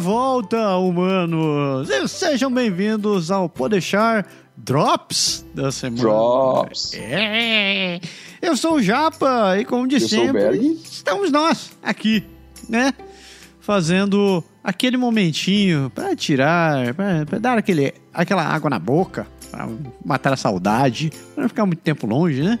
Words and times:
Volta, 0.00 0.78
humanos! 0.78 1.90
E 1.90 2.08
sejam 2.08 2.50
bem-vindos 2.50 3.30
ao 3.30 3.50
Podeixar 3.50 4.26
Drops 4.56 5.44
da 5.54 5.70
semana. 5.70 6.00
Drops. 6.00 6.94
É! 6.94 8.00
Eu 8.40 8.56
sou 8.56 8.76
o 8.76 8.82
Japa 8.82 9.58
e, 9.58 9.64
como 9.66 9.86
de 9.86 9.96
Eu 9.96 10.08
sempre, 10.08 10.72
estamos 10.90 11.30
nós 11.30 11.72
aqui, 11.82 12.24
né? 12.66 12.94
Fazendo 13.60 14.42
aquele 14.64 14.96
momentinho 14.96 15.92
para 15.94 16.16
tirar, 16.16 16.94
para 16.94 17.38
dar 17.38 17.58
aquele, 17.58 17.92
aquela 18.10 18.42
água 18.42 18.70
na 18.70 18.78
boca, 18.78 19.26
para 19.50 19.68
matar 20.02 20.32
a 20.32 20.36
saudade, 20.36 21.12
para 21.34 21.42
não 21.42 21.48
ficar 21.50 21.66
muito 21.66 21.80
tempo 21.80 22.06
longe, 22.06 22.42
né? 22.42 22.58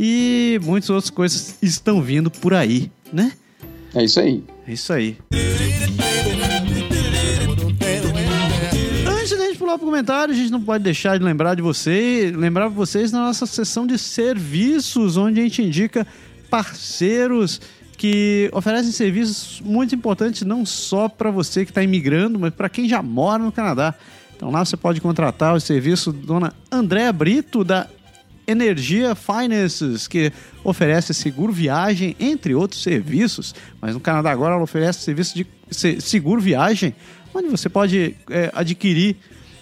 E 0.00 0.58
muitas 0.62 0.88
outras 0.90 1.10
coisas 1.10 1.56
estão 1.60 2.00
vindo 2.00 2.30
por 2.30 2.54
aí, 2.54 2.90
né? 3.12 3.32
É 3.94 4.04
isso 4.04 4.20
aí. 4.20 4.42
É 4.66 4.72
isso 4.72 4.92
aí. 4.92 5.16
Pular 9.68 9.78
pro 9.78 9.86
comentário, 9.88 10.32
a 10.32 10.36
gente 10.36 10.50
não 10.50 10.62
pode 10.62 10.82
deixar 10.82 11.18
de 11.18 11.22
lembrar 11.22 11.54
de 11.54 11.60
você, 11.60 12.32
lembrar 12.34 12.68
vocês 12.68 13.12
na 13.12 13.26
nossa 13.26 13.44
sessão 13.44 13.86
de 13.86 13.98
serviços, 13.98 15.18
onde 15.18 15.40
a 15.40 15.42
gente 15.42 15.60
indica 15.62 16.06
parceiros 16.48 17.60
que 17.98 18.48
oferecem 18.54 18.90
serviços 18.92 19.60
muito 19.62 19.94
importantes 19.94 20.40
não 20.40 20.64
só 20.64 21.06
para 21.06 21.30
você 21.30 21.66
que 21.66 21.70
está 21.70 21.82
imigrando, 21.82 22.38
mas 22.38 22.54
para 22.54 22.70
quem 22.70 22.88
já 22.88 23.02
mora 23.02 23.42
no 23.42 23.52
Canadá. 23.52 23.94
Então 24.34 24.50
lá 24.50 24.64
você 24.64 24.74
pode 24.74 25.02
contratar 25.02 25.54
o 25.54 25.60
serviço 25.60 26.14
dona 26.14 26.54
Andréa 26.72 27.12
Brito 27.12 27.62
da 27.62 27.86
Energia 28.46 29.14
Finances, 29.14 30.08
que 30.08 30.32
oferece 30.64 31.12
seguro 31.12 31.52
viagem, 31.52 32.16
entre 32.18 32.54
outros 32.54 32.82
serviços. 32.82 33.54
Mas 33.82 33.92
no 33.92 34.00
Canadá 34.00 34.30
agora 34.30 34.54
ela 34.54 34.64
oferece 34.64 35.00
serviço 35.00 35.36
de 35.36 35.46
se- 35.70 36.00
seguro 36.00 36.40
viagem, 36.40 36.94
onde 37.34 37.48
você 37.48 37.68
pode 37.68 38.16
é, 38.30 38.50
adquirir 38.54 39.18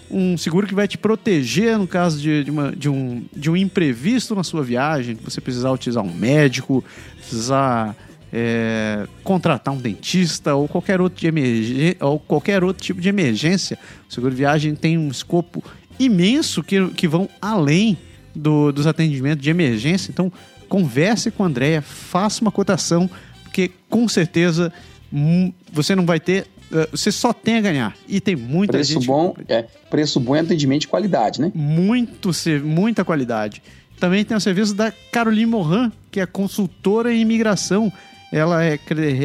um 0.09 0.37
seguro 0.37 0.65
que 0.67 0.73
vai 0.75 0.87
te 0.87 0.97
proteger 0.97 1.77
no 1.77 1.87
caso 1.87 2.19
de, 2.21 2.43
de 2.43 2.51
uma- 2.51 2.71
de 2.71 2.89
um, 2.89 3.25
de 3.35 3.49
um 3.49 3.57
imprevisto 3.57 4.33
na 4.35 4.43
sua 4.43 4.63
viagem, 4.63 5.17
você 5.23 5.41
precisar 5.41 5.71
utilizar 5.71 6.03
um 6.03 6.13
médico, 6.13 6.83
precisar 7.17 7.95
é, 8.31 9.07
contratar 9.23 9.73
um 9.73 9.77
dentista 9.77 10.53
ou 10.53 10.67
qualquer 10.67 10.99
outro 10.99 11.19
de 11.19 11.95
ou 12.01 12.19
qualquer 12.19 12.63
outro 12.63 12.83
tipo 12.83 12.99
de 12.99 13.07
emergência. 13.09 13.77
O 14.09 14.13
seguro 14.13 14.35
viagem 14.35 14.75
tem 14.75 14.97
um 14.97 15.07
escopo 15.09 15.63
imenso 15.99 16.61
que, 16.63 16.89
que 16.89 17.07
vão 17.07 17.29
além 17.41 17.97
do- 18.35 18.71
dos 18.71 18.85
atendimentos 18.85 19.41
de 19.43 19.49
emergência. 19.49 20.11
Então, 20.11 20.31
converse 20.67 21.31
com 21.31 21.43
a 21.43 21.47
Andrea, 21.47 21.81
faça 21.81 22.41
uma 22.41 22.51
cotação, 22.51 23.09
porque 23.43 23.71
com 23.89 24.07
certeza 24.09 24.71
hum, 25.11 25.51
você 25.71 25.95
não 25.95 26.05
vai 26.05 26.19
ter. 26.19 26.45
Eh, 26.71 26.87
Você 26.91 27.11
só 27.11 27.31
tem 27.33 27.57
a 27.57 27.61
ganhar. 27.61 27.95
E 28.07 28.19
tem 28.21 28.35
muita 28.35 28.73
Preço 28.73 28.93
gente. 28.93 29.07
bom, 29.07 29.35
é, 29.47 29.65
preço 29.89 30.19
bom 30.19 30.35
e 30.35 30.39
atendimento 30.39 30.81
de 30.81 30.87
qualidade, 30.87 31.39
né? 31.41 31.51
Muito, 31.55 32.31
muita 32.63 33.03
qualidade. 33.05 33.61
Também 33.99 34.23
tem 34.23 34.35
o 34.37 34.39
serviço 34.41 34.73
da 34.75 34.91
Caroline 35.11 35.45
Morin, 35.45 35.91
que 36.11 36.19
é 36.19 36.25
consultora 36.25 37.11
em 37.13 37.21
imigração. 37.21 37.91
Ela 38.31 38.63
é 38.63 38.77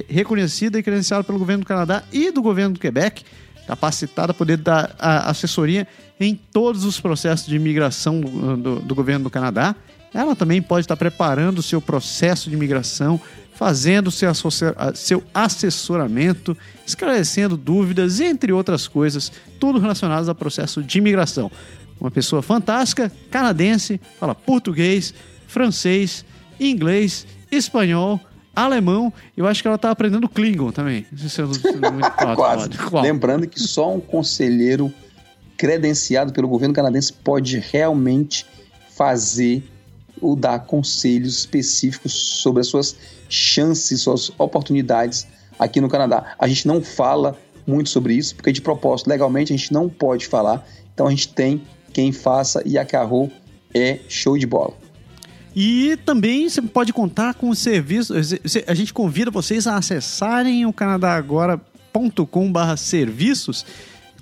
reconhecida 0.09 0.79
e 0.79 0.83
credenciada 0.83 1.25
pelo 1.25 1.39
governo 1.39 1.65
do 1.65 1.67
Canadá 1.67 2.05
e 2.13 2.31
do 2.31 2.41
governo 2.41 2.75
do 2.75 2.81
Quebec, 2.81 3.23
capacitada 3.67 4.31
a 4.33 4.35
poder 4.35 4.57
dar 4.57 4.95
a- 4.99 5.31
assessoria 5.31 5.87
em 6.23 6.35
todos 6.35 6.85
os 6.85 7.01
processos 7.01 7.47
de 7.47 7.57
imigração 7.57 8.21
do, 8.21 8.57
do- 8.57 8.81
do 8.81 8.95
governo 8.95 9.25
do 9.25 9.31
Canadá. 9.31 9.75
Ela 10.15 10.37
também 10.37 10.61
pode 10.61 10.85
estar 10.85 10.97
preparando 10.97 11.59
o 11.61 11.63
seu 11.63 11.81
processo 11.81 12.51
de 12.51 12.57
imigração, 12.57 13.19
fazendo 13.55 14.11
seu, 14.11 14.31
seu 14.95 15.23
assessoramento, 15.33 16.57
esclarecendo 16.87 17.57
dúvidas, 17.57 18.21
entre 18.21 18.53
outras 18.53 18.87
coisas, 18.87 19.33
tudo 19.59 19.79
relacionado 19.79 20.29
ao 20.29 20.35
processo 20.35 20.83
de 20.83 20.99
imigração. 20.99 21.51
Uma 22.01 22.11
pessoa 22.11 22.43
fantástica, 22.43 23.11
canadense, 23.31 24.01
fala 24.19 24.35
português, 24.35 25.15
francês, 25.47 26.25
inglês, 26.59 27.27
espanhol, 27.51 28.21
alemão. 28.55 29.13
Eu 29.37 29.47
acho 29.47 29.63
que 29.63 29.69
ela 29.69 29.79
tá 29.79 29.91
aprendendo 29.91 30.29
Klingon 30.29 30.73
também. 30.73 31.07
Se 31.17 31.41
eu 31.41 31.47
não- 31.47 31.55
se 31.55 31.67
eu 31.69 31.81
não- 31.81 32.01
Quase. 32.37 32.69
Lembrando 33.03 33.47
que 33.47 33.61
só 33.61 33.95
um 33.95 34.01
conselheiro 34.01 34.93
credenciado 35.63 36.33
pelo 36.33 36.49
governo 36.49 36.75
canadense 36.75 37.13
pode 37.13 37.61
realmente 37.61 38.45
fazer 38.97 39.63
ou 40.21 40.35
dar 40.35 40.67
conselhos 40.67 41.39
específicos 41.39 42.13
sobre 42.13 42.63
as 42.63 42.67
suas 42.67 42.97
chances, 43.29 44.01
suas 44.01 44.33
oportunidades 44.41 45.25
aqui 45.57 45.81
no 45.81 45.89
Canadá. 45.89 46.35
A 46.37 46.49
gente 46.49 46.67
não 46.67 46.83
fala 46.83 47.39
muito 47.65 47.91
sobre 47.91 48.15
isso, 48.15 48.35
porque 48.35 48.51
de 48.51 48.61
propósito, 48.61 49.09
legalmente, 49.09 49.53
a 49.53 49.57
gente 49.57 49.73
não 49.73 49.89
pode 49.89 50.27
falar. 50.27 50.67
Então 50.93 51.07
a 51.07 51.11
gente 51.11 51.29
tem 51.29 51.63
quem 51.93 52.11
faça 52.11 52.61
e 52.67 52.77
a 52.77 52.85
Carro 52.85 53.31
é 53.73 54.01
show 54.09 54.37
de 54.37 54.49
bola. 54.49 54.75
E 55.55 55.97
também 56.05 56.49
você 56.49 56.61
pode 56.61 56.93
contar 56.93 57.35
com 57.35 57.51
o 57.51 57.55
serviço. 57.55 58.15
A 58.67 58.75
gente 58.75 58.93
convida 58.93 59.31
vocês 59.31 59.69
a 59.69 59.77
acessarem 59.77 60.67
o 60.67 60.73
canadagora.com.br 60.73 62.77
serviços, 62.77 63.65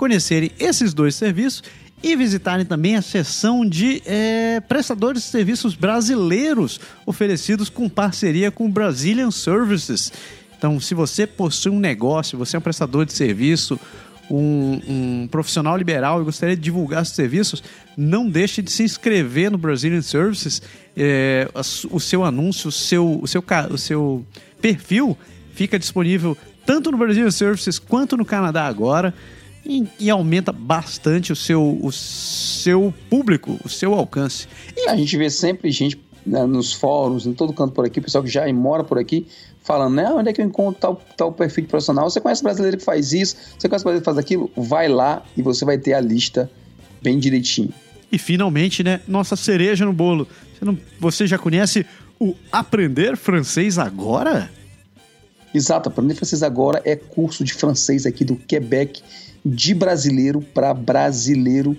conhecerem 0.00 0.50
esses 0.58 0.94
dois 0.94 1.14
serviços 1.14 1.62
e 2.02 2.16
visitarem 2.16 2.64
também 2.64 2.96
a 2.96 3.02
seção 3.02 3.68
de 3.68 4.02
eh, 4.06 4.58
prestadores 4.66 5.22
de 5.24 5.28
serviços 5.28 5.74
brasileiros 5.74 6.80
oferecidos 7.04 7.68
com 7.68 7.86
parceria 7.86 8.50
com 8.50 8.70
Brazilian 8.70 9.30
Services. 9.30 10.10
Então, 10.56 10.80
se 10.80 10.94
você 10.94 11.26
possui 11.26 11.70
um 11.70 11.78
negócio, 11.78 12.38
você 12.38 12.56
é 12.56 12.58
um 12.58 12.62
prestador 12.62 13.04
de 13.04 13.12
serviço, 13.12 13.78
um, 14.30 14.80
um 14.88 15.28
profissional 15.30 15.76
liberal 15.76 16.22
e 16.22 16.24
gostaria 16.24 16.56
de 16.56 16.62
divulgar 16.62 17.04
seus 17.04 17.16
serviços, 17.16 17.62
não 17.94 18.26
deixe 18.26 18.62
de 18.62 18.70
se 18.70 18.82
inscrever 18.82 19.50
no 19.50 19.58
Brazilian 19.58 20.00
Services. 20.00 20.62
É, 20.96 21.46
o 21.90 22.00
seu 22.00 22.24
anúncio, 22.24 22.68
o 22.68 22.72
seu, 22.72 23.20
o, 23.22 23.28
seu, 23.28 23.44
o 23.70 23.76
seu 23.76 24.24
perfil 24.62 25.14
fica 25.52 25.78
disponível 25.78 26.34
tanto 26.64 26.90
no 26.90 26.96
Brazilian 26.96 27.30
Services 27.30 27.78
quanto 27.78 28.16
no 28.16 28.24
Canadá 28.24 28.66
agora 28.66 29.12
e, 29.64 29.86
e 29.98 30.10
aumenta 30.10 30.52
bastante 30.52 31.32
o 31.32 31.36
seu, 31.36 31.78
o 31.82 31.92
seu 31.92 32.92
público, 33.08 33.58
o 33.64 33.68
seu 33.68 33.94
alcance. 33.94 34.46
A 34.88 34.96
gente 34.96 35.16
vê 35.16 35.30
sempre 35.30 35.70
gente 35.70 36.00
né, 36.24 36.44
nos 36.44 36.72
fóruns, 36.72 37.26
em 37.26 37.32
todo 37.32 37.52
canto 37.52 37.72
por 37.72 37.84
aqui, 37.84 38.00
pessoal 38.00 38.22
que 38.24 38.30
já 38.30 38.50
mora 38.52 38.84
por 38.84 38.98
aqui, 38.98 39.26
falando, 39.62 39.94
né? 39.94 40.10
Onde 40.10 40.30
é 40.30 40.32
que 40.32 40.40
eu 40.40 40.46
encontro 40.46 40.80
tal, 40.80 41.02
tal 41.16 41.32
perfil 41.32 41.64
de 41.64 41.70
profissional? 41.70 42.08
Você 42.10 42.20
conhece 42.20 42.42
brasileiro 42.42 42.76
que 42.76 42.84
faz 42.84 43.12
isso? 43.12 43.36
Você 43.58 43.68
conhece 43.68 43.84
brasileiro 43.84 44.00
que 44.00 44.04
faz 44.04 44.18
aquilo? 44.18 44.50
Vai 44.56 44.88
lá 44.88 45.22
e 45.36 45.42
você 45.42 45.64
vai 45.64 45.78
ter 45.78 45.94
a 45.94 46.00
lista 46.00 46.50
bem 47.02 47.18
direitinho. 47.18 47.72
E 48.12 48.18
finalmente, 48.18 48.82
né, 48.82 49.00
nossa 49.06 49.36
cereja 49.36 49.84
no 49.84 49.92
bolo. 49.92 50.26
Você, 50.58 50.64
não- 50.64 50.78
você 50.98 51.26
já 51.26 51.38
conhece 51.38 51.86
o 52.18 52.34
Aprender 52.52 53.16
Francês 53.16 53.78
Agora? 53.78 54.50
Exato, 55.52 55.88
aprender 55.88 56.14
francês 56.14 56.42
agora 56.44 56.80
é 56.84 56.94
curso 56.94 57.42
de 57.42 57.52
francês 57.52 58.06
aqui 58.06 58.24
do 58.24 58.36
Quebec, 58.36 59.02
de 59.44 59.74
brasileiro 59.74 60.40
para 60.40 60.74
brasileiro, 60.74 61.76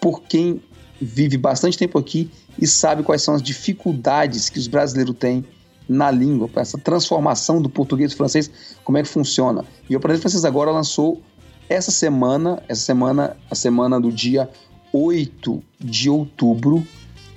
por 0.00 0.22
quem 0.22 0.62
vive 1.00 1.36
bastante 1.36 1.78
tempo 1.78 1.98
aqui 1.98 2.30
e 2.58 2.66
sabe 2.66 3.02
quais 3.02 3.22
são 3.22 3.34
as 3.34 3.42
dificuldades 3.42 4.48
que 4.48 4.58
os 4.58 4.66
brasileiros 4.66 5.16
têm 5.18 5.44
na 5.88 6.10
língua, 6.10 6.46
para 6.48 6.62
essa 6.62 6.78
transformação 6.78 7.60
do 7.60 7.68
português 7.68 8.12
e 8.12 8.16
francês, 8.16 8.50
como 8.84 8.96
é 8.98 9.02
que 9.02 9.08
funciona. 9.08 9.64
E 9.88 9.94
o 9.94 9.98
Aprender 9.98 10.20
Francês 10.20 10.44
Agora 10.44 10.70
lançou 10.70 11.20
essa 11.68 11.90
semana, 11.90 12.62
essa 12.68 12.82
semana, 12.82 13.36
a 13.50 13.54
semana 13.56 14.00
do 14.00 14.12
dia 14.12 14.48
8 14.92 15.62
de 15.80 16.08
outubro, 16.08 16.86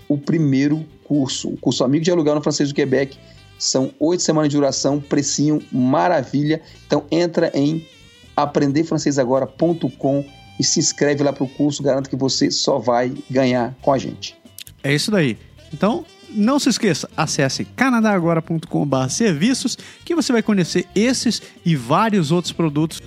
o 0.07 0.17
primeiro 0.17 0.85
curso, 1.03 1.49
o 1.49 1.57
curso 1.57 1.83
Amigo 1.83 2.03
de 2.03 2.11
Aluguel 2.11 2.35
no 2.35 2.41
Francês 2.41 2.69
do 2.69 2.75
Quebec, 2.75 3.17
São 3.57 3.91
oito 3.99 4.21
semanas 4.21 4.49
de 4.49 4.55
duração, 4.55 4.99
precinho 4.99 5.61
maravilha. 5.71 6.61
Então 6.85 7.05
entra 7.09 7.51
em 7.53 7.87
aprenderfrancesagora.com 8.35 10.25
e 10.59 10.63
se 10.63 10.79
inscreve 10.79 11.23
lá 11.23 11.33
para 11.33 11.43
o 11.43 11.49
curso. 11.49 11.81
Garanto 11.83 12.09
que 12.09 12.15
você 12.15 12.51
só 12.51 12.79
vai 12.79 13.13
ganhar 13.29 13.75
com 13.81 13.91
a 13.91 13.97
gente. 13.97 14.35
É 14.83 14.93
isso 14.93 15.09
daí. 15.09 15.37
Então, 15.73 16.05
não 16.29 16.59
se 16.59 16.69
esqueça, 16.69 17.09
acesse 17.15 17.65
canadagora.com.br 17.65 19.09
serviços 19.09 19.77
que 20.03 20.15
você 20.15 20.31
vai 20.31 20.43
conhecer 20.43 20.87
esses 20.95 21.41
e 21.65 21.75
vários 21.75 22.31
outros 22.31 22.51
produtos. 22.51 23.01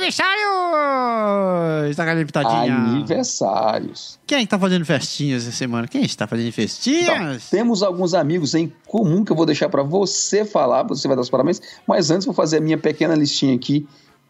Parabéns. 0.00 0.20
Aniversário! 0.20 1.90
Está 1.90 2.04
com 2.04 2.10
a 2.10 2.24
pitadinha. 2.24 2.74
Aniversários. 2.74 4.18
Quem 4.26 4.42
está 4.44 4.58
fazendo 4.58 4.84
festinhas 4.84 5.46
essa 5.46 5.56
semana? 5.56 5.86
Quem 5.86 6.02
está 6.02 6.26
fazendo 6.26 6.48
Então, 6.48 6.54
festinhas? 6.64 7.50
temos 7.50 7.82
alguns 7.82 8.14
amigos 8.14 8.54
em 8.54 8.72
comum 8.86 9.24
que 9.24 9.32
eu 9.32 9.36
vou 9.36 9.46
deixar 9.46 9.68
para 9.68 9.82
você 9.82 10.44
falar, 10.44 10.82
você 10.84 11.06
vai 11.06 11.16
dar 11.16 11.22
os 11.22 11.30
parabéns, 11.30 11.60
mas 11.86 12.10
antes 12.10 12.24
vou 12.24 12.34
fazer 12.34 12.58
a 12.58 12.60
minha 12.60 12.78
pequena 12.78 13.14
listinha 13.14 13.54
aqui 13.54 13.86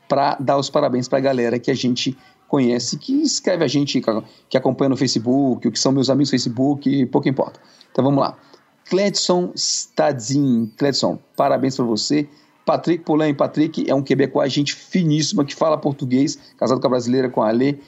para 0.08 0.36
dar 0.40 0.56
os 0.56 0.68
parabéns 0.68 1.08
para 1.08 1.18
a 1.18 1.22
galera 1.22 1.58
que 1.58 1.70
a 1.70 1.74
gente 1.74 2.16
conhece, 2.48 2.98
que 2.98 3.22
escreve 3.22 3.64
a 3.64 3.68
gente, 3.68 4.02
que 4.48 4.56
acompanha 4.56 4.88
no 4.88 4.96
Facebook, 4.96 5.68
o 5.68 5.70
que 5.70 5.78
são 5.78 5.92
meus 5.92 6.10
amigos 6.10 6.28
no 6.28 6.32
Facebook, 6.32 7.06
pouco 7.06 7.28
importa. 7.28 7.60
Então 7.92 8.04
vamos 8.04 8.20
lá. 8.20 8.36
Cledson 8.88 9.52
Stadzin, 9.54 10.72
Cledson, 10.76 11.16
parabéns 11.36 11.76
para 11.76 11.84
você. 11.84 12.28
Patrick 12.70 13.02
Poulain, 13.02 13.34
Patrick 13.34 13.90
é 13.90 13.92
um 13.92 14.00
quebecois, 14.00 14.52
gente 14.52 14.76
finíssima, 14.76 15.44
que 15.44 15.56
fala 15.56 15.76
português, 15.76 16.38
casado 16.56 16.80
com 16.80 16.86
a 16.86 16.90
brasileira, 16.90 17.28
com 17.28 17.42
a 17.42 17.48
Alê. 17.48 17.78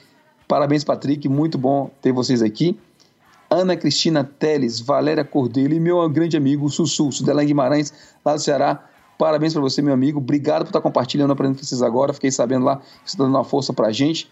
Parabéns, 0.48 0.82
Patrick, 0.82 1.28
muito 1.28 1.56
bom 1.56 1.88
ter 2.02 2.10
vocês 2.10 2.42
aqui. 2.42 2.76
Ana 3.48 3.76
Cristina 3.76 4.24
Teles, 4.24 4.80
Valéria 4.80 5.24
Cordeiro 5.24 5.72
e 5.72 5.78
meu 5.78 6.08
grande 6.08 6.36
amigo 6.36 6.68
Sussu, 6.68 7.12
Sudelan 7.12 7.44
Guimarães, 7.44 7.92
lá 8.24 8.34
do 8.34 8.40
Ceará. 8.40 8.84
Parabéns 9.16 9.52
para 9.52 9.62
você, 9.62 9.80
meu 9.80 9.94
amigo. 9.94 10.18
Obrigado 10.18 10.62
por 10.62 10.70
estar 10.70 10.80
compartilhando, 10.80 11.32
aprendendo 11.32 11.60
com 11.60 11.64
vocês 11.64 11.80
agora. 11.80 12.12
Fiquei 12.12 12.32
sabendo 12.32 12.64
lá 12.64 12.78
que 12.78 12.84
você 13.04 13.14
está 13.14 13.22
dando 13.22 13.36
uma 13.36 13.44
força 13.44 13.72
pra 13.72 13.92
gente. 13.92 14.28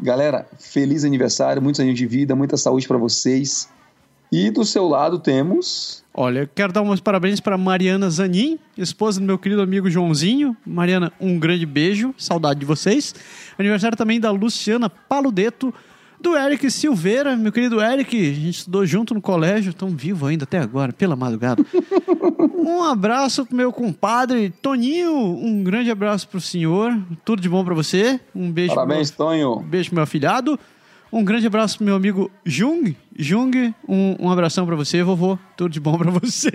Galera, 0.00 0.48
feliz 0.58 1.04
aniversário, 1.04 1.60
muitos 1.60 1.78
anos 1.78 1.94
de 1.94 2.06
vida, 2.06 2.34
muita 2.34 2.56
saúde 2.56 2.88
para 2.88 2.96
vocês. 2.96 3.68
E 4.30 4.50
do 4.50 4.64
seu 4.64 4.86
lado 4.86 5.18
temos. 5.18 6.04
Olha, 6.12 6.40
eu 6.40 6.48
quero 6.52 6.72
dar 6.72 6.82
uns 6.82 7.00
parabéns 7.00 7.40
para 7.40 7.56
Mariana 7.56 8.10
Zanin, 8.10 8.58
esposa 8.76 9.20
do 9.20 9.26
meu 9.26 9.38
querido 9.38 9.62
amigo 9.62 9.88
Joãozinho. 9.88 10.56
Mariana, 10.66 11.12
um 11.20 11.38
grande 11.38 11.64
beijo, 11.64 12.14
saudade 12.18 12.60
de 12.60 12.66
vocês. 12.66 13.14
Aniversário 13.58 13.96
também 13.96 14.20
da 14.20 14.30
Luciana 14.30 14.90
Paludeto, 14.90 15.72
do 16.20 16.36
Eric 16.36 16.70
Silveira, 16.70 17.36
meu 17.36 17.52
querido 17.52 17.80
Eric. 17.80 18.16
A 18.16 18.34
gente 18.34 18.50
estudou 18.50 18.84
junto 18.84 19.14
no 19.14 19.20
colégio, 19.22 19.72
tão 19.72 19.90
vivo 19.90 20.26
ainda 20.26 20.44
até 20.44 20.58
agora, 20.58 20.92
pela 20.92 21.16
madrugada. 21.16 21.64
um 22.58 22.82
abraço 22.82 23.46
pro 23.46 23.56
meu 23.56 23.72
compadre 23.72 24.50
Toninho, 24.50 25.14
um 25.14 25.62
grande 25.62 25.90
abraço 25.90 26.28
pro 26.28 26.40
senhor. 26.40 26.98
Tudo 27.24 27.40
de 27.40 27.48
bom 27.48 27.64
para 27.64 27.74
você. 27.74 28.20
Um 28.34 28.50
beijo 28.50 28.74
Parabéns, 28.74 29.10
Tonho. 29.10 29.58
um 29.58 29.62
beijo 29.62 29.90
pro 29.90 29.96
meu 29.96 30.04
afilhado. 30.04 30.58
Um 31.10 31.24
grande 31.24 31.46
abraço 31.46 31.78
pro 31.78 31.86
meu 31.86 31.94
amigo 31.96 32.30
Jung. 32.44 32.94
Jung, 33.16 33.74
um, 33.88 34.16
um 34.20 34.30
abração 34.30 34.66
pra 34.66 34.76
você, 34.76 35.02
vovô. 35.02 35.38
Tudo 35.56 35.72
de 35.72 35.80
bom 35.80 35.96
pra 35.96 36.10
você. 36.12 36.50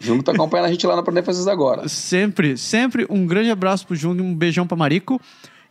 Junto 0.00 0.24
tá 0.24 0.32
acompanhando 0.32 0.66
a 0.66 0.70
gente 0.70 0.86
lá 0.86 0.94
no 0.94 1.00
Aprender 1.00 1.22
Francês 1.22 1.46
Agora. 1.46 1.88
sempre, 1.88 2.56
sempre 2.56 3.06
um 3.08 3.24
grande 3.26 3.50
abraço 3.50 3.86
pro 3.86 3.94
Jung, 3.94 4.20
um 4.20 4.34
beijão 4.34 4.66
pra 4.66 4.76
Marico. 4.76 5.20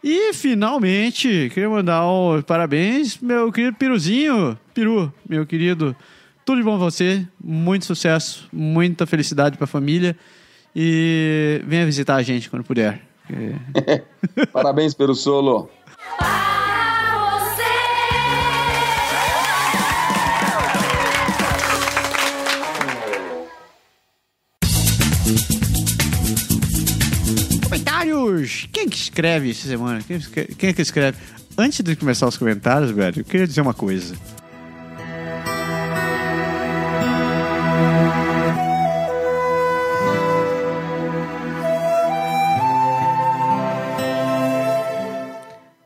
E 0.03 0.33
finalmente, 0.33 1.49
queria 1.53 1.69
mandar 1.69 2.07
um 2.07 2.41
parabéns, 2.41 3.19
meu 3.19 3.51
querido 3.51 3.75
Piruzinho. 3.77 4.57
Peru, 4.73 5.13
meu 5.27 5.45
querido. 5.45 5.95
Tudo 6.43 6.57
de 6.57 6.63
bom 6.63 6.75
pra 6.77 6.85
você, 6.85 7.27
muito 7.43 7.85
sucesso, 7.85 8.47
muita 8.51 9.05
felicidade 9.05 9.57
pra 9.57 9.67
família. 9.67 10.17
E 10.75 11.61
venha 11.67 11.85
visitar 11.85 12.15
a 12.15 12.23
gente 12.23 12.49
quando 12.49 12.63
puder. 12.63 13.01
Parabéns 14.51 14.93
pelo 14.93 15.13
solo. 15.13 15.69
Comentários! 28.21 28.67
Quem 28.71 28.87
que 28.89 28.95
escreve 28.97 29.49
essa 29.51 29.67
semana? 29.67 30.01
Quem, 30.05 30.17
escreve- 30.17 30.55
quem 30.55 30.69
é 30.69 30.73
que 30.73 30.81
escreve? 30.81 31.17
Antes 31.57 31.81
de 31.83 31.95
começar 31.95 32.27
os 32.27 32.37
comentários, 32.37 32.91
velho, 32.91 33.19
eu 33.21 33.25
queria 33.25 33.47
dizer 33.47 33.61
uma 33.61 33.73
coisa. 33.73 34.15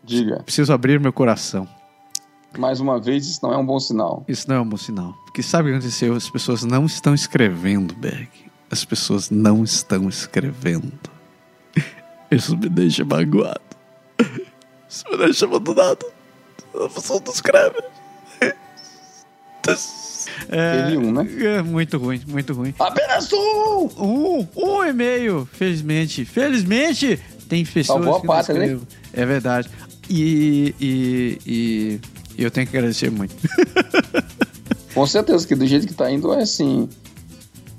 Diga, 0.03 0.43
Preciso 0.43 0.71
abrir 0.71 0.99
meu 0.99 1.11
coração. 1.11 1.67
mais 2.57 2.79
uma 2.79 2.99
vez, 2.99 3.27
isso 3.27 3.39
não 3.43 3.51
é 3.53 3.57
um 3.57 3.65
bom 3.65 3.79
sinal. 3.79 4.23
Isso 4.27 4.47
não 4.47 4.55
é 4.55 4.61
um 4.61 4.69
bom 4.69 4.77
sinal. 4.77 5.13
Porque 5.25 5.41
sabe 5.43 5.69
o 5.69 5.73
que 5.73 5.77
aconteceu? 5.79 6.15
As 6.15 6.29
pessoas 6.29 6.63
não 6.63 6.85
estão 6.85 7.13
escrevendo, 7.13 7.93
Berg. 7.95 8.29
As 8.71 8.85
pessoas 8.85 9.29
não 9.29 9.63
estão 9.63 10.07
escrevendo. 10.07 10.91
Isso 12.35 12.57
me 12.57 12.67
deixa 12.67 13.05
magoado. 13.05 13.61
Isso 14.89 15.05
me 15.09 15.17
deixa 15.17 15.45
abandonado. 15.45 16.05
A 16.73 16.89
pessoa 16.89 17.21
não 17.25 17.31
escreve. 17.31 17.81
É, 20.49 20.97
um, 20.97 21.11
né? 21.13 21.27
é 21.57 21.61
muito 21.61 21.97
ruim, 21.97 22.21
muito 22.27 22.53
ruim. 22.53 22.73
Apenas 22.77 23.31
um! 23.31 23.89
Um, 23.97 24.47
um 24.55 24.83
e-mail, 24.83 25.47
felizmente. 25.53 26.25
Felizmente, 26.25 27.19
tem 27.47 27.63
pessoas 27.65 28.03
Salvou 28.03 28.17
a 28.17 28.21
que 28.21 28.27
não 28.27 28.33
pátria, 28.35 28.59
né? 28.59 28.65
escrevem. 28.65 28.87
É 29.13 29.25
verdade. 29.25 29.69
E, 30.09 30.75
e, 30.79 31.39
e, 31.45 32.01
e 32.37 32.43
eu 32.43 32.51
tenho 32.51 32.67
que 32.67 32.75
agradecer 32.77 33.09
muito. 33.09 33.33
Com 34.93 35.07
certeza 35.07 35.47
que 35.47 35.55
do 35.55 35.65
jeito 35.65 35.87
que 35.87 35.93
tá 35.93 36.11
indo 36.11 36.33
é 36.33 36.41
assim. 36.41 36.89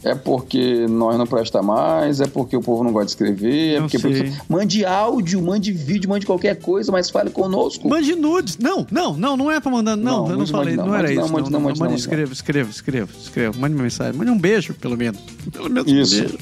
É 0.06 0.14
porque 0.14 0.86
nós 0.88 1.18
não 1.18 1.26
presta 1.26 1.60
mais, 1.62 2.20
é 2.20 2.28
porque 2.28 2.56
o 2.56 2.60
povo 2.60 2.84
não 2.84 2.92
gosta 2.92 3.06
de 3.06 3.10
escrever, 3.12 3.76
é 3.76 3.80
porque. 3.80 3.98
sei. 3.98 4.32
Mande 4.48 4.84
áudio, 4.84 5.42
mande 5.42 5.72
vídeo, 5.72 6.08
mande 6.08 6.24
ququalquer 6.24 6.54
coisa, 6.60 6.92
mas 6.92 7.10
fale 7.10 7.30
conosco. 7.30 7.88
Mande 7.88 8.14
nudes. 8.14 8.56
Não, 8.56 8.86
não, 8.88 9.16
não, 9.16 9.36
não 9.36 9.50
é 9.50 9.58
pra 9.58 9.70
mandar. 9.70 9.96
Não, 9.96 10.04
Não, 10.04 10.24
eu 10.26 10.30
não 10.30 10.38
mande, 10.38 10.52
falei. 10.52 10.76
mande 10.76 10.76
Não, 10.76 10.86
não, 10.86 10.94
era 10.94 11.02
mande 11.08 11.12
isso. 11.12 11.20
não, 11.20 11.26
Não, 11.50 11.60
mande 11.60 11.80
não, 11.80 11.86
mande 11.88 12.00
escreva, 12.00 12.32
escreva, 12.32 12.70
escreva, 12.70 13.10
escreva. 13.20 13.58
Mande 13.58 13.74
uma 13.74 13.82
mensagem. 13.82 14.12
Mande 14.16 14.30
um 14.30 14.38
beijo, 14.38 14.74
pelo 14.74 14.96
menos. 14.96 15.20
Pelo 15.52 15.68
menos 15.70 15.90
Isso. 15.90 16.16
um 16.16 16.20
beijo. 16.20 16.38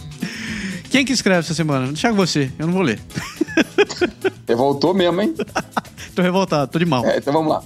Quem 0.90 1.04
que 1.04 1.12
escreve 1.12 1.40
essa 1.40 1.54
semana? 1.54 1.86
Deixa 1.86 2.10
com 2.10 2.16
você. 2.16 2.50
Eu 2.58 2.66
não 2.66 2.74
vou 2.74 2.82
ler. 2.82 3.00
É, 4.46 4.54
Voltou 4.54 4.92
mesmo, 4.94 5.20
hein? 5.22 5.34
tô 6.14 6.22
revoltado, 6.22 6.70
tô 6.70 6.78
de 6.78 6.84
mal. 6.84 7.04
É, 7.04 7.18
então 7.18 7.32
vamos 7.32 7.50
lá. 7.50 7.62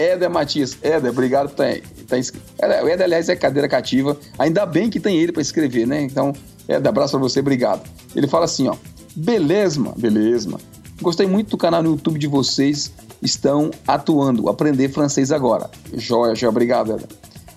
Éder 0.00 0.30
Matias. 0.30 0.78
Éder, 0.82 1.10
obrigado 1.10 1.50
por 1.50 1.66
estar 1.66 2.16
tá. 2.56 2.82
O 2.82 2.88
Éder, 2.88 3.04
aliás, 3.04 3.28
é 3.28 3.36
cadeira 3.36 3.68
cativa. 3.68 4.16
Ainda 4.38 4.64
bem 4.64 4.88
que 4.88 4.98
tem 4.98 5.18
ele 5.18 5.30
para 5.30 5.42
escrever, 5.42 5.86
né? 5.86 6.02
Então, 6.02 6.32
Éder, 6.66 6.88
abraço 6.88 7.12
para 7.12 7.20
você, 7.20 7.40
obrigado. 7.40 7.82
Ele 8.16 8.26
fala 8.26 8.46
assim, 8.46 8.68
ó. 8.68 8.76
Beleza, 9.14 9.92
beleza. 9.96 10.56
Gostei 11.02 11.26
muito 11.26 11.50
do 11.50 11.58
canal 11.58 11.82
no 11.82 11.90
YouTube 11.90 12.18
de 12.18 12.26
vocês. 12.26 12.92
Estão 13.20 13.70
atuando. 13.86 14.48
Aprender 14.48 14.88
francês 14.88 15.30
agora. 15.30 15.68
Joia, 15.92 16.34
joia. 16.34 16.48
Obrigado, 16.48 16.92
Éder. 16.92 17.06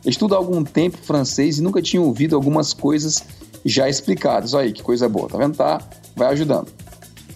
Estudo 0.06 0.36
há 0.36 0.38
algum 0.38 0.64
tempo 0.66 0.98
francês 0.98 1.60
e 1.60 1.62
nunca 1.62 1.82
tinha 1.82 2.02
ouvido 2.02 2.36
algumas 2.36 2.74
coisas 2.74 3.24
já 3.64 3.88
explicadas. 3.88 4.54
Olha 4.54 4.66
aí, 4.66 4.74
que 4.74 4.84
coisa 4.84 5.08
boa. 5.08 5.30
Tá 5.30 5.38
vendo? 5.38 5.56
Tá? 5.56 5.82
Vai 6.16 6.28
ajudando. 6.34 6.68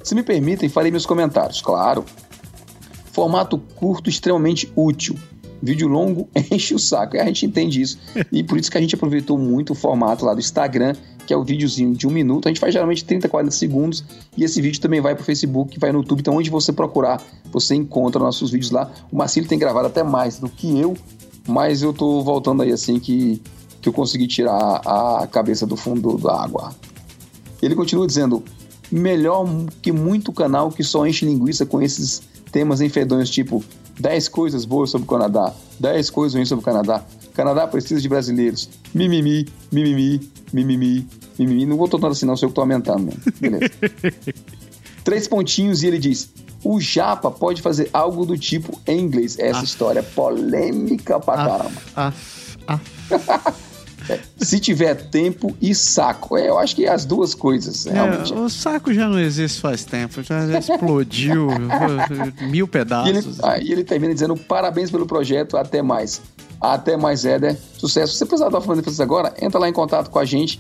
Se 0.04 0.14
me 0.14 0.24
permitem, 0.24 0.68
farei 0.68 0.92
meus 0.92 1.06
comentários. 1.06 1.62
Claro. 1.62 2.04
Formato 3.18 3.58
curto, 3.58 4.12
extremamente 4.12 4.72
útil. 4.76 5.16
Vídeo 5.60 5.88
longo 5.88 6.30
enche 6.52 6.76
o 6.76 6.78
saco. 6.78 7.18
A 7.18 7.26
gente 7.26 7.48
entende 7.48 7.82
isso. 7.82 7.98
E 8.32 8.44
por 8.44 8.60
isso 8.60 8.70
que 8.70 8.78
a 8.78 8.80
gente 8.80 8.94
aproveitou 8.94 9.40
muito 9.40 9.72
o 9.72 9.76
formato 9.76 10.24
lá 10.24 10.36
do 10.36 10.40
Instagram, 10.40 10.94
que 11.26 11.34
é 11.34 11.36
o 11.36 11.44
videozinho 11.44 11.96
de 11.96 12.06
um 12.06 12.12
minuto. 12.12 12.48
A 12.48 12.50
gente 12.50 12.60
faz 12.60 12.72
geralmente 12.72 13.04
30, 13.04 13.28
40 13.28 13.50
segundos. 13.50 14.04
E 14.38 14.44
esse 14.44 14.62
vídeo 14.62 14.80
também 14.80 15.02
vai 15.02 15.16
para 15.16 15.24
o 15.24 15.26
Facebook, 15.26 15.80
vai 15.80 15.92
no 15.92 16.02
YouTube. 16.02 16.20
Então, 16.20 16.36
onde 16.36 16.52
você 16.52 16.72
procurar, 16.72 17.20
você 17.52 17.74
encontra 17.74 18.22
nossos 18.22 18.52
vídeos 18.52 18.70
lá. 18.70 18.92
O 19.12 19.18
Marcelo 19.18 19.48
tem 19.48 19.58
gravado 19.58 19.88
até 19.88 20.04
mais 20.04 20.38
do 20.38 20.48
que 20.48 20.80
eu, 20.80 20.96
mas 21.48 21.82
eu 21.82 21.94
tô 21.94 22.22
voltando 22.22 22.62
aí 22.62 22.72
assim 22.72 23.00
que, 23.00 23.42
que 23.82 23.90
eu 23.90 23.94
consegui 23.94 24.28
tirar 24.28 24.80
a 24.86 25.26
cabeça 25.26 25.66
do 25.66 25.76
fundo 25.76 26.20
da 26.20 26.40
água. 26.40 26.72
Ele 27.64 27.74
continua 27.74 28.06
dizendo: 28.06 28.44
melhor 28.92 29.48
que 29.82 29.92
muito 29.92 30.32
canal 30.32 30.72
que 30.72 30.84
só 30.84 31.06
enche 31.06 31.26
linguiça 31.26 31.66
com 31.66 31.82
esses 31.82 32.22
temas 32.52 32.82
enfedonhos, 32.82 33.30
tipo 33.30 33.64
10 34.00 34.30
coisas 34.30 34.66
boas 34.66 34.90
sobre 34.90 35.06
o 35.06 35.10
Canadá, 35.10 35.54
10 35.80 36.10
coisas 36.10 36.36
ruins 36.36 36.50
sobre 36.50 36.62
o 36.62 36.66
Canadá. 36.66 37.04
Canadá 37.34 37.68
precisa 37.68 38.02
de 38.02 38.10
brasileiros. 38.10 38.70
Mimimi, 38.94 39.48
mimimi, 39.72 40.32
mimimi, 40.52 41.08
mimimi. 41.38 41.66
Não 41.66 41.78
vou 41.78 41.88
tanto 41.88 42.08
assim, 42.08 42.26
não, 42.26 42.36
sei 42.36 42.48
que 42.48 42.56
tô 42.56 42.62
aumentando 42.62 43.04
mesmo. 43.04 43.22
Beleza. 43.40 43.72
Três 45.04 45.28
pontinhos 45.28 45.84
e 45.84 45.88
ele 45.88 46.00
diz: 46.00 46.30
o 46.64 46.82
Japa 46.82 47.30
pode 47.30 47.62
fazer 47.62 47.90
algo 47.94 48.26
do 48.26 48.38
tipo 48.38 48.80
em 48.88 49.00
inglês. 49.00 49.38
Essa 49.38 49.64
história 49.64 50.00
é 50.00 50.04
polêmica 50.04 51.20
pra 51.20 51.36
caramba. 51.36 51.82
Af, 51.96 52.58
af. 52.68 53.54
Se 54.38 54.60
tiver 54.60 54.96
tempo 54.96 55.56
e 55.62 55.74
saco. 55.76 56.38
É, 56.38 56.50
eu 56.50 56.58
acho 56.58 56.76
que 56.76 56.86
é 56.86 56.92
as 56.92 57.06
duas 57.06 57.34
coisas, 57.34 57.86
realmente. 57.86 58.34
É, 58.34 58.36
o 58.36 58.50
saco 58.50 58.94
já 58.94 59.08
não 59.08 59.20
existe 59.20 59.60
faz 59.60 59.84
tempo, 59.84 60.22
já, 60.24 60.48
já 60.48 60.60
explodiu 60.60 61.48
mil 62.50 62.54
E 62.54 62.60
ele, 62.60 62.68
pedaços. 62.68 63.40
e 63.62 63.72
ele 63.72 63.84
termina 63.84 64.14
dizendo: 64.14 64.36
parabéns 64.36 64.92
pelo 64.92 65.06
projeto, 65.06 65.58
até 65.58 65.82
mais. 65.82 66.22
Até 66.60 66.98
mais, 66.98 67.26
Éder. 67.26 67.58
Sucesso. 67.78 68.14
Se 68.14 68.20
você 68.20 68.26
precisar 68.26 68.50
da 68.50 68.60
Fernanda 68.62 69.04
agora, 69.04 69.34
entra 69.42 69.60
lá 69.60 69.70
em 69.70 69.74
contato 69.74 70.10
com 70.10 70.20
a 70.20 70.26
gente. 70.26 70.60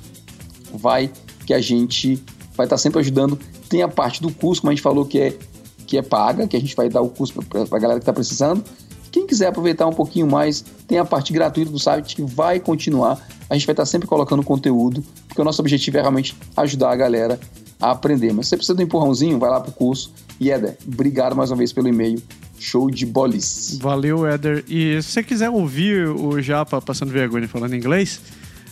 Vai 0.73 1.11
que 1.45 1.53
a 1.53 1.61
gente 1.61 2.21
vai 2.55 2.65
estar 2.65 2.77
sempre 2.77 2.99
ajudando. 2.99 3.39
Tem 3.69 3.81
a 3.81 3.87
parte 3.87 4.21
do 4.21 4.31
curso, 4.31 4.61
como 4.61 4.71
a 4.71 4.75
gente 4.75 4.83
falou, 4.83 5.05
que 5.05 5.19
é, 5.19 5.37
que 5.85 5.97
é 5.97 6.01
paga, 6.01 6.47
que 6.47 6.57
a 6.57 6.59
gente 6.59 6.75
vai 6.75 6.89
dar 6.89 7.01
o 7.01 7.09
curso 7.09 7.33
para 7.33 7.61
a 7.61 7.79
galera 7.79 7.99
que 7.99 8.03
está 8.03 8.13
precisando. 8.13 8.63
Quem 9.11 9.25
quiser 9.25 9.47
aproveitar 9.47 9.87
um 9.87 9.93
pouquinho 9.93 10.27
mais, 10.27 10.63
tem 10.87 10.97
a 10.97 11.05
parte 11.05 11.31
gratuita 11.33 11.71
do 11.71 11.79
site 11.79 12.15
que 12.15 12.23
vai 12.23 12.59
continuar. 12.59 13.19
A 13.49 13.53
gente 13.53 13.65
vai 13.65 13.73
estar 13.73 13.85
sempre 13.85 14.07
colocando 14.07 14.43
conteúdo, 14.43 15.03
porque 15.27 15.41
o 15.41 15.43
nosso 15.45 15.61
objetivo 15.61 15.97
é 15.97 16.01
realmente 16.01 16.35
ajudar 16.55 16.91
a 16.91 16.95
galera 16.95 17.39
a 17.79 17.91
aprender. 17.91 18.33
Mas 18.33 18.47
se 18.47 18.49
você 18.51 18.57
precisa 18.57 18.75
de 18.75 18.83
um 18.83 18.85
empurrãozinho, 18.85 19.39
vai 19.39 19.49
lá 19.49 19.59
pro 19.59 19.71
curso. 19.71 20.11
E 20.39 20.51
Éder, 20.51 20.77
obrigado 20.85 21.35
mais 21.35 21.51
uma 21.51 21.57
vez 21.57 21.71
pelo 21.71 21.87
e-mail. 21.87 22.21
Show 22.59 22.89
de 22.89 23.05
bolis. 23.05 23.77
Valeu, 23.79 24.25
Éder. 24.25 24.63
E 24.67 25.01
se 25.01 25.11
você 25.11 25.23
quiser 25.23 25.49
ouvir 25.49 26.07
o 26.07 26.41
Japa 26.41 26.81
passando 26.81 27.11
vergonha 27.11 27.47
falando 27.47 27.75
inglês, 27.75 28.19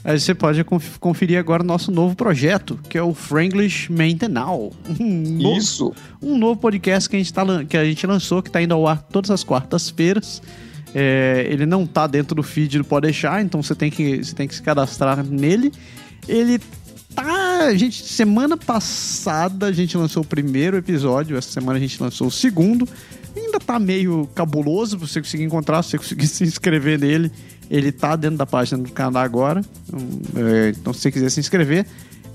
aí 0.05 0.17
você 0.19 0.33
pode 0.33 0.63
conf- 0.63 0.97
conferir 0.99 1.37
agora 1.39 1.63
o 1.63 1.65
nosso 1.65 1.91
novo 1.91 2.15
projeto, 2.15 2.79
que 2.89 2.97
é 2.97 3.01
o 3.01 3.13
Franglish 3.13 3.91
Maintenal. 3.91 4.71
Um 4.99 5.21
novo- 5.41 5.57
Isso. 5.57 5.93
um 6.21 6.37
novo 6.37 6.59
podcast 6.61 7.09
que 7.09 7.15
a 7.15 7.19
gente, 7.19 7.33
tá, 7.33 7.43
que 7.67 7.75
a 7.75 7.83
gente 7.83 8.05
lançou, 8.07 8.41
que 8.41 8.49
está 8.49 8.61
indo 8.61 8.73
ao 8.73 8.87
ar 8.87 9.01
todas 9.01 9.31
as 9.31 9.43
quartas-feiras. 9.43 10.41
É, 10.93 11.45
ele 11.49 11.65
não 11.65 11.85
tá 11.85 12.07
dentro 12.07 12.35
do 12.35 12.43
feed 12.43 12.77
do 12.77 12.85
Pode 12.85 13.07
Deixar, 13.07 13.41
então 13.43 13.61
você 13.61 13.75
tem 13.75 13.91
que, 13.91 14.23
você 14.23 14.33
tem 14.33 14.47
que 14.47 14.55
se 14.55 14.61
cadastrar 14.61 15.21
nele. 15.25 15.73
Ele 16.27 16.57
tá. 17.13 17.73
Gente, 17.75 18.01
semana 18.05 18.55
passada 18.55 19.65
a 19.65 19.71
gente 19.71 19.97
lançou 19.97 20.23
o 20.23 20.25
primeiro 20.25 20.77
episódio, 20.77 21.35
essa 21.37 21.51
semana 21.51 21.77
a 21.77 21.81
gente 21.81 22.01
lançou 22.01 22.27
o 22.27 22.31
segundo. 22.31 22.87
Ainda 23.35 23.59
tá 23.59 23.77
meio 23.77 24.29
cabuloso 24.33 24.97
pra 24.97 25.05
você 25.07 25.19
conseguir 25.21 25.43
encontrar, 25.43 25.83
se 25.83 25.89
você 25.91 25.97
conseguir 25.97 26.27
se 26.27 26.43
inscrever 26.45 26.97
nele. 26.97 27.29
Ele 27.69 27.91
tá 27.91 28.15
dentro 28.15 28.37
da 28.37 28.45
página 28.45 28.81
do 28.83 28.91
Canadá 28.91 29.21
Agora. 29.21 29.61
Então, 29.87 29.99
é, 30.47 30.69
então 30.69 30.93
se 30.93 31.01
você 31.01 31.11
quiser 31.11 31.29
se 31.29 31.39
inscrever, 31.39 31.85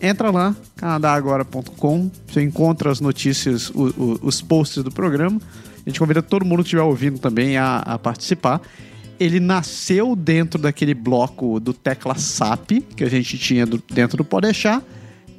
entra 0.00 0.30
lá, 0.30 0.54
canadagora.com. 0.76 2.10
Você 2.28 2.42
encontra 2.42 2.90
as 2.90 3.00
notícias, 3.00 3.70
o- 3.70 3.88
o- 3.96 4.18
os 4.22 4.40
posts 4.42 4.82
do 4.82 4.90
programa. 4.90 5.40
A 5.84 5.88
gente 5.88 5.99
convida 5.99 6.22
todo 6.22 6.44
mundo 6.44 6.58
que 6.58 6.64
estiver 6.68 6.82
ouvindo 6.82 7.18
também 7.18 7.56
a, 7.56 7.78
a 7.78 7.99
participar. 7.99 8.60
Ele 9.18 9.38
nasceu 9.38 10.16
dentro 10.16 10.60
daquele 10.60 10.94
bloco 10.94 11.60
do 11.60 11.72
Tecla 11.75 12.14
SAP 12.16 12.80
que 12.96 13.04
a 13.04 13.08
gente 13.08 13.37
tinha 13.38 13.66
do- 13.66 13.82
dentro 13.92 14.16
do 14.16 14.25
Podeixar. 14.25 14.82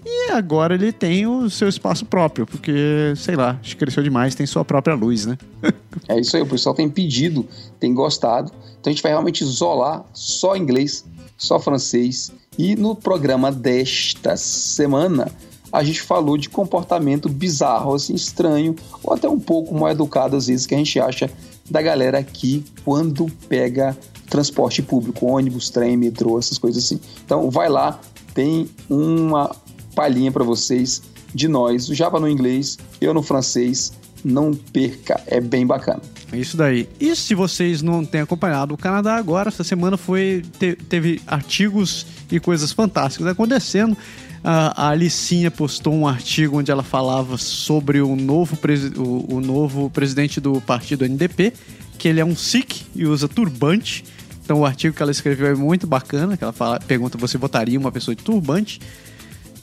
E 0.05 0.31
agora 0.31 0.73
ele 0.73 0.91
tem 0.91 1.27
o 1.27 1.49
seu 1.49 1.69
espaço 1.69 2.05
próprio, 2.05 2.45
porque, 2.45 3.13
sei 3.15 3.35
lá, 3.35 3.59
acho 3.61 3.71
que 3.71 3.77
cresceu 3.77 4.01
demais, 4.01 4.33
tem 4.33 4.45
sua 4.45 4.65
própria 4.65 4.95
luz, 4.95 5.25
né? 5.25 5.37
É 6.07 6.19
isso 6.19 6.35
aí, 6.37 6.41
o 6.41 6.47
pessoal 6.47 6.73
tem 6.73 6.89
pedido, 6.89 7.45
tem 7.79 7.93
gostado. 7.93 8.51
Então 8.79 8.89
a 8.89 8.93
gente 8.93 9.03
vai 9.03 9.11
realmente 9.11 9.41
isolar 9.41 10.03
só 10.13 10.55
inglês, 10.55 11.05
só 11.37 11.59
francês. 11.59 12.31
E 12.57 12.75
no 12.75 12.95
programa 12.95 13.51
desta 13.51 14.37
semana, 14.37 15.29
a 15.71 15.83
gente 15.83 16.01
falou 16.01 16.37
de 16.37 16.49
comportamento 16.49 17.29
bizarro, 17.29 17.93
assim, 17.93 18.13
estranho, 18.13 18.75
ou 19.03 19.13
até 19.13 19.29
um 19.29 19.39
pouco 19.39 19.73
mal 19.73 19.91
educado, 19.91 20.35
às 20.35 20.47
vezes, 20.47 20.65
que 20.65 20.73
a 20.73 20.77
gente 20.77 20.99
acha 20.99 21.29
da 21.69 21.81
galera 21.81 22.19
aqui 22.19 22.63
quando 22.83 23.27
pega 23.47 23.97
transporte 24.29 24.81
público, 24.81 25.25
ônibus, 25.25 25.69
trem, 25.69 25.95
metrô, 25.95 26.39
essas 26.39 26.57
coisas 26.57 26.83
assim. 26.83 26.99
Então 27.25 27.49
vai 27.49 27.69
lá, 27.69 27.99
tem 28.33 28.69
uma 28.89 29.55
palhinha 30.01 30.31
para 30.31 30.43
vocês 30.43 31.03
de 31.33 31.47
nós, 31.47 31.87
o 31.87 31.93
Java 31.93 32.19
no 32.19 32.27
inglês, 32.27 32.77
eu 32.99 33.13
no 33.13 33.21
francês. 33.21 33.93
Não 34.23 34.53
perca, 34.53 35.19
é 35.25 35.41
bem 35.41 35.65
bacana. 35.65 35.99
É 36.31 36.37
Isso 36.37 36.55
daí. 36.55 36.87
E 36.99 37.15
se 37.15 37.33
vocês 37.33 37.81
não 37.81 38.05
têm 38.05 38.21
acompanhado 38.21 38.71
o 38.71 38.77
Canadá 38.77 39.15
agora, 39.15 39.49
essa 39.49 39.63
semana 39.63 39.97
foi 39.97 40.43
te- 40.59 40.75
teve 40.75 41.19
artigos 41.25 42.05
e 42.31 42.39
coisas 42.39 42.71
fantásticas 42.71 43.25
acontecendo. 43.27 43.97
A, 44.43 44.89
Alicinha 44.89 45.49
postou 45.49 45.93
um 45.93 46.07
artigo 46.07 46.59
onde 46.59 46.69
ela 46.71 46.83
falava 46.83 47.35
sobre 47.35 47.99
o 47.99 48.15
novo, 48.15 48.55
o, 48.95 49.35
o 49.37 49.41
novo 49.41 49.89
presidente 49.89 50.39
do 50.39 50.61
partido 50.61 51.03
NDP, 51.03 51.51
que 51.97 52.07
ele 52.07 52.19
é 52.19 52.25
um 52.25 52.35
Sikh 52.35 52.85
e 52.95 53.07
usa 53.07 53.27
turbante. 53.27 54.03
Então 54.43 54.59
o 54.59 54.65
artigo 54.65 54.95
que 54.95 55.01
ela 55.01 55.11
escreveu 55.11 55.47
é 55.47 55.55
muito 55.55 55.87
bacana, 55.87 56.37
que 56.37 56.43
ela 56.43 56.53
fala, 56.53 56.79
pergunta 56.79 57.17
você 57.17 57.39
votaria 57.39 57.79
uma 57.79 57.91
pessoa 57.91 58.13
de 58.15 58.23
turbante. 58.23 58.79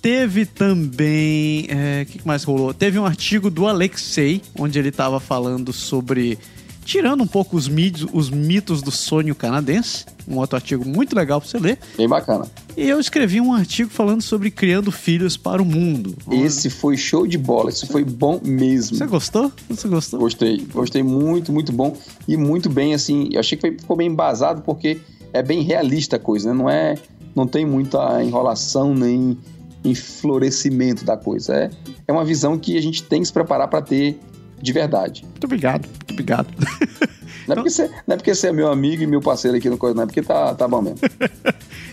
Teve 0.00 0.47
também. 0.47 1.67
é, 1.69 2.02
O 2.02 2.07
que 2.07 2.26
mais 2.26 2.45
rolou? 2.45 2.73
Teve 2.73 2.99
um 2.99 3.05
artigo 3.05 3.50
do 3.50 3.67
Alexei, 3.67 4.40
onde 4.59 4.78
ele 4.78 4.88
estava 4.90 5.19
falando 5.21 5.73
sobre. 5.73 6.38
Tirando 6.85 7.23
um 7.23 7.26
pouco 7.26 7.55
os, 7.55 7.69
mitos, 7.69 8.07
os 8.14 8.31
mitos 8.31 8.81
do 8.81 8.90
sonho 8.90 9.35
canadense. 9.35 10.07
Um 10.26 10.38
outro 10.38 10.57
artigo 10.57 10.87
muito 10.88 11.14
legal 11.14 11.38
para 11.38 11.49
você 11.50 11.59
ler. 11.59 11.78
Bem 11.99 12.09
bacana. 12.09 12.47
E 12.78 12.88
eu 12.88 12.99
escrevi 12.99 13.40
um 13.43 13.52
artigo 13.52 13.90
falando 13.90 14.23
sobre 14.23 14.50
criando 14.50 14.90
filhos 14.90 15.37
para 15.37 15.61
o 15.61 15.67
mundo. 15.67 16.14
Esse 16.31 16.71
foi 16.71 16.97
show 16.97 17.26
de 17.26 17.37
bola, 17.37 17.69
esse 17.69 17.87
foi 17.87 18.05
bom 18.05 18.40
mesmo. 18.43 18.97
Você 18.97 19.07
gostou? 19.07 19.52
Você 19.69 19.87
gostou? 19.87 20.19
Gostei, 20.21 20.67
gostei 20.73 21.02
muito, 21.02 21.52
muito 21.52 21.73
bom 21.73 21.95
e 22.26 22.38
muito 22.38 22.71
bem 22.71 22.95
assim. 22.95 23.28
Eu 23.33 23.40
achei 23.40 23.59
que 23.59 23.69
foi- 23.69 23.76
ficou 23.78 23.97
bem 23.97 24.07
embasado 24.09 24.62
porque 24.62 24.99
é 25.35 25.43
bem 25.43 25.61
realista 25.62 26.17
a 26.17 26.19
coisa, 26.19 26.55
né? 26.55 26.57
Não 26.59 26.71
é, 26.71 26.95
não 27.37 27.47
tem 27.47 27.67
muita 27.67 28.23
enrolação 28.23 28.95
nem 28.95 29.37
enflorescimento 29.85 31.04
da 31.04 31.16
coisa. 31.16 31.54
É, 31.54 31.70
é 32.06 32.12
uma 32.12 32.25
visão 32.25 32.58
que 32.58 32.76
a 32.76 32.82
gente 32.82 33.02
tem 33.02 33.20
que 33.20 33.26
se 33.26 33.32
preparar 33.32 33.68
para 33.68 33.82
ter 33.82 34.18
de 34.61 34.73
verdade. 34.73 35.23
Muito 35.23 35.44
obrigado, 35.44 35.87
muito 35.87 36.12
obrigado. 36.12 36.49
Não 37.47 37.54
é, 37.54 37.56
porque 37.56 37.70
você, 37.70 37.88
não 38.06 38.14
é 38.14 38.16
porque 38.16 38.35
você 38.35 38.49
é 38.49 38.52
meu 38.52 38.70
amigo 38.70 39.02
e 39.02 39.06
meu 39.06 39.23
parceiro 39.23 39.56
aqui 39.56 39.70
no 39.70 39.78
coisa, 39.78 39.94
não 39.94 40.02
é 40.02 40.06
porque 40.06 40.20
tá, 40.20 40.54
tá 40.54 40.68
bom 40.68 40.82
mesmo. 40.82 40.99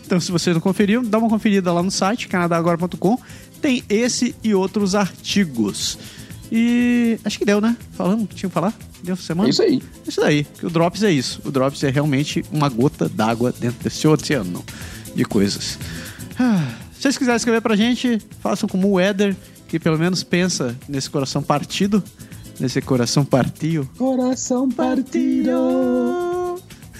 Então, 0.05 0.19
se 0.19 0.31
você 0.31 0.53
não 0.53 0.59
conferiu, 0.59 1.01
dá 1.03 1.17
uma 1.17 1.27
conferida 1.27 1.73
lá 1.73 1.81
no 1.81 1.89
site, 1.89 2.27
canadagora.com. 2.27 3.17
Tem 3.59 3.83
esse 3.89 4.35
e 4.43 4.53
outros 4.53 4.93
artigos. 4.93 5.97
E 6.51 7.17
acho 7.25 7.39
que 7.39 7.45
deu, 7.45 7.59
né? 7.59 7.75
Falamos, 7.93 8.27
tinha 8.35 8.47
que 8.47 8.53
falar? 8.53 8.71
Deu 9.03 9.15
semana? 9.15 9.49
É 9.49 9.51
isso 9.51 9.63
aí. 9.63 9.81
Isso 10.07 10.21
daí, 10.21 10.43
que 10.43 10.65
o 10.65 10.69
Drops 10.69 11.01
é 11.01 11.11
isso. 11.11 11.41
O 11.43 11.49
Drops 11.49 11.83
é 11.83 11.89
realmente 11.89 12.45
uma 12.51 12.69
gota 12.69 13.09
d'água 13.09 13.51
dentro 13.51 13.83
desse 13.83 14.07
oceano 14.07 14.63
de 15.15 15.25
coisas. 15.25 15.79
Ah, 16.39 16.71
Se 16.95 17.01
vocês 17.01 17.17
quiserem 17.17 17.37
escrever 17.37 17.61
pra 17.61 17.75
gente, 17.75 18.19
façam 18.41 18.67
como 18.67 18.89
o 18.89 18.99
Éder, 18.99 19.35
que 19.67 19.79
pelo 19.79 19.97
menos 19.97 20.23
pensa 20.23 20.75
nesse 20.87 21.09
coração 21.09 21.41
partido. 21.43 22.03
Nesse 22.59 22.81
coração 22.81 23.25
partido. 23.25 23.87
Coração 23.97 24.69
partido. 24.69 26.55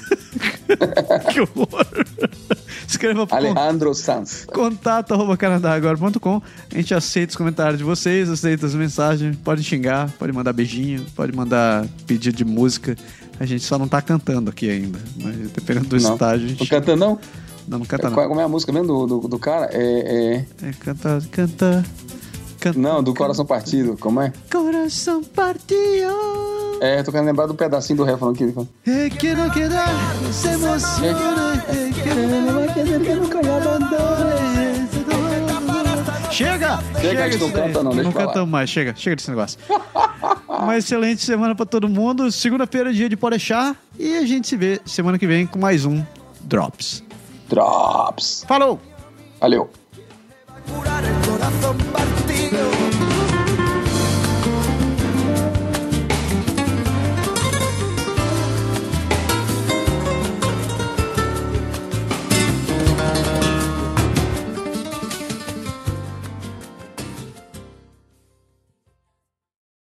que 1.32 1.40
horror! 1.40 1.86
Escreva 2.88 3.26
pro 3.26 3.36
Alejandro 3.38 3.94
Sanz. 3.96 4.46
contato 4.46 5.14
arroba 5.14 5.36
canadagora.com. 5.38 6.42
A 6.72 6.76
gente 6.76 6.94
aceita 6.94 7.32
os 7.32 7.36
comentários 7.38 7.78
de 7.78 7.84
vocês, 7.84 8.30
aceita 8.30 8.66
as 8.66 8.76
mensagens. 8.76 9.36
Pode 9.38 9.64
xingar, 9.64 10.10
pode 10.20 10.32
mandar 10.34 10.54
beijinho, 10.54 11.06
pode 11.16 11.32
mandar 11.36 11.86
pedido 12.06 12.36
de 12.36 12.46
música. 12.46 12.96
A 13.40 13.46
gente 13.46 13.64
só 13.64 13.78
não 13.80 13.88
tá 13.88 14.02
cantando 14.02 14.50
aqui 14.50 14.70
ainda. 14.70 15.00
Mas 15.22 15.36
dependendo 15.52 15.88
do 15.88 16.00
Não. 16.00 16.14
estágio, 16.14 16.48
a 16.48 16.50
Não 16.52 16.58
gente. 16.58 16.70
canta 16.70 16.96
não? 16.96 17.18
Não, 17.68 17.80
não 17.80 17.86
canta 17.86 18.10
Qual- 18.12 18.22
não. 18.24 18.28
Como 18.30 18.42
é 18.42 18.44
a 18.44 18.48
música 18.48 18.72
mesmo 18.72 18.88
do, 18.88 19.20
do, 19.22 19.28
do 19.28 19.40
cara? 19.40 19.70
É, 19.72 20.46
é- 20.62 20.68
É, 20.68 20.72
canta, 20.80 21.20
canta. 21.32 21.86
canta 22.60 22.80
Não, 22.80 23.02
do 23.04 23.14
Coração 23.14 23.46
Partido. 23.46 23.98
Como 24.00 24.22
é? 24.22 24.32
Coração 24.52 25.24
partido. 25.24 25.76
É, 26.82 27.02
tô 27.04 27.12
querendo 27.12 27.28
lembrar 27.28 27.46
do 27.48 27.56
pedacinho 27.56 27.98
do 27.98 28.04
refrão 28.04 28.34
que 28.34 28.44
ele 28.44 28.52
fala. 28.52 28.68
É 28.86 29.10
que 29.10 29.34
não 29.34 29.50
queda, 29.50 29.84
se 30.32 30.48
emociona. 30.50 31.54
é 31.70 31.92
que 31.92 32.10
não 32.52 32.74
queda, 32.74 33.00
que 33.00 33.14
nunca 33.16 33.42
me 33.42 33.50
abandone. 33.50 34.36
Chega! 36.32 36.80
Chega, 37.00 37.30
disso 37.30 37.40
não 37.46 37.50
daí. 37.52 37.64
canta 37.68 37.84
não, 37.84 37.92
deixa 37.92 38.04
Não 38.04 38.12
cantamos 38.12 38.50
mais, 38.50 38.70
chega, 38.70 38.94
chega 38.94 39.16
desse 39.16 39.30
negócio. 39.30 39.58
Uma 40.50 40.78
excelente 40.78 41.24
semana 41.24 41.56
pra 41.56 41.66
todo 41.66 41.88
mundo. 41.88 42.30
Segunda-feira, 42.30 42.90
é 42.90 42.94
dia 42.94 43.08
de 43.08 43.16
Podeixar. 43.16 43.74
E 43.98 44.18
a 44.18 44.26
gente 44.26 44.46
se 44.50 44.58
vê 44.58 44.82
semana 44.86 45.18
que 45.18 45.26
vem 45.26 45.46
com 45.48 45.58
mais 45.58 45.86
um 45.86 46.04
Drops. 46.42 47.05
Drops. 47.50 48.46
Falou! 48.48 48.80
Valeu. 49.40 49.70